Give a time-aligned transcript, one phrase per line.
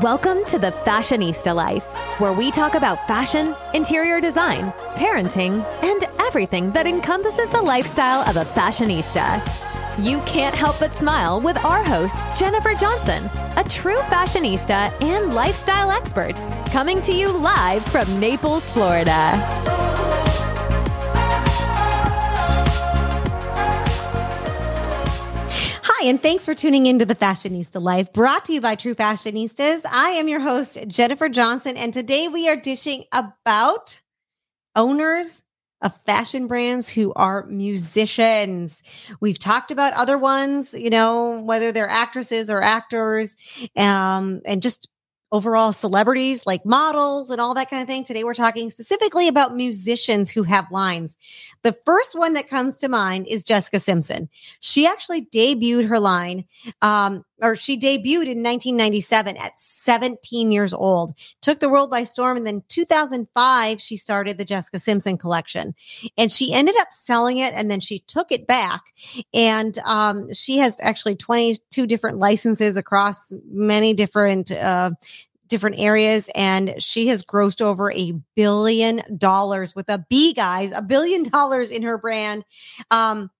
[0.00, 1.84] Welcome to the Fashionista Life,
[2.18, 8.38] where we talk about fashion, interior design, parenting, and everything that encompasses the lifestyle of
[8.38, 9.38] a fashionista.
[10.02, 13.26] You can't help but smile with our host, Jennifer Johnson,
[13.58, 16.36] a true fashionista and lifestyle expert,
[16.70, 19.91] coming to you live from Naples, Florida.
[26.02, 29.82] Hi, and thanks for tuning into the Fashionista Life, brought to you by True Fashionistas.
[29.88, 34.00] I am your host, Jennifer Johnson, and today we are dishing about
[34.74, 35.44] owners
[35.80, 38.82] of fashion brands who are musicians.
[39.20, 43.36] We've talked about other ones, you know, whether they're actresses or actors,
[43.76, 44.88] um, and just
[45.32, 48.04] overall celebrities like models and all that kind of thing.
[48.04, 51.16] Today, we're talking specifically about musicians who have lines.
[51.62, 54.28] The first one that comes to mind is Jessica Simpson.
[54.60, 56.44] She actually debuted her line,
[56.82, 62.36] um, or she debuted in 1997 at 17 years old, took the world by storm.
[62.36, 65.74] And then 2005, she started the Jessica Simpson collection
[66.16, 68.82] and she ended up selling it and then she took it back.
[69.34, 74.92] And um, she has actually 22 different licenses across many different uh,
[75.48, 80.80] different areas and she has grossed over a billion dollars with a B guys, a
[80.80, 82.42] billion dollars in her brand.
[82.90, 83.30] Um,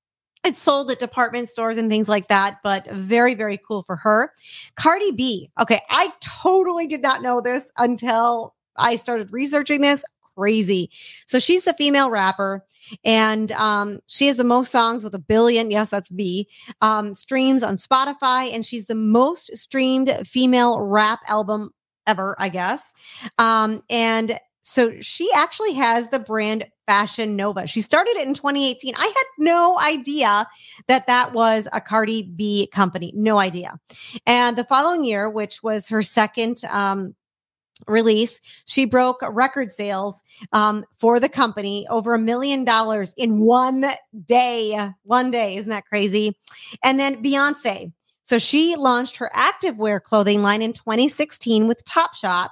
[0.45, 4.33] it's sold at department stores and things like that, but very, very cool for her.
[4.75, 5.51] Cardi B.
[5.61, 5.81] Okay.
[5.91, 10.05] I totally did not know this until I started researching this.
[10.35, 10.91] Crazy.
[11.27, 12.65] So she's the female rapper
[13.05, 15.71] and um, she has the most songs with a billion.
[15.71, 16.49] Yes, that's B
[16.81, 18.53] um, streams on Spotify.
[18.53, 21.71] And she's the most streamed female rap album
[22.07, 22.95] ever, I guess.
[23.39, 27.67] Um, and so she actually has the brand Fashion Nova.
[27.67, 28.95] She started it in 2018.
[28.97, 30.47] I had no idea
[30.89, 33.13] that that was a Cardi B company.
[33.15, 33.79] No idea.
[34.27, 37.15] And the following year, which was her second um,
[37.89, 43.87] release, she broke record sales um, for the company over a million dollars in one
[44.27, 44.93] day.
[45.05, 45.57] One day.
[45.57, 46.37] Isn't that crazy?
[46.85, 47.93] And then Beyonce.
[48.23, 52.51] So she launched her activewear clothing line in 2016 with Topshop.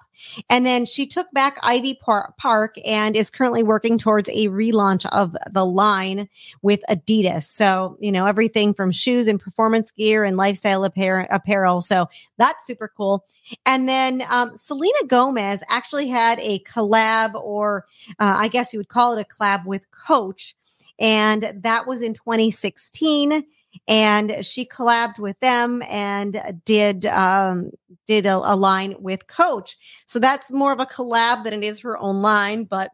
[0.50, 5.34] And then she took back Ivy Park and is currently working towards a relaunch of
[5.50, 6.28] the line
[6.60, 7.44] with Adidas.
[7.44, 11.80] So, you know, everything from shoes and performance gear and lifestyle apparel.
[11.80, 13.25] So that's super cool.
[13.64, 17.86] And then um, Selena Gomez actually had a collab, or
[18.19, 20.54] uh, I guess you would call it a collab with Coach.
[20.98, 23.44] And that was in 2016
[23.86, 27.70] and she collabed with them and did um,
[28.06, 29.76] did a, a line with Coach.
[30.06, 32.91] So that's more of a collab than it is her own line, but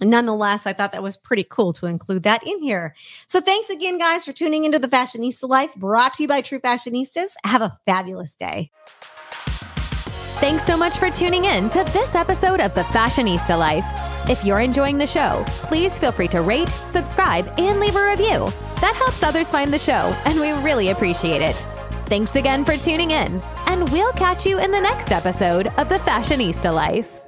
[0.00, 2.94] nonetheless, I thought that was pretty cool to include that in here.
[3.28, 6.60] So thanks again, guys, for tuning into the Fashionista Life, brought to you by True
[6.60, 7.30] Fashionistas.
[7.44, 8.70] Have a fabulous day.
[10.38, 14.15] Thanks so much for tuning in to this episode of the Fashionista Life.
[14.28, 18.50] If you're enjoying the show, please feel free to rate, subscribe, and leave a review.
[18.80, 21.56] That helps others find the show, and we really appreciate it.
[22.06, 25.96] Thanks again for tuning in, and we'll catch you in the next episode of The
[25.96, 27.25] Fashionista Life.